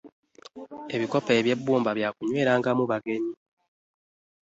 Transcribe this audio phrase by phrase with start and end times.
[0.95, 3.33] Ebikopo ebyebumba byakunywerangamu bagenyi.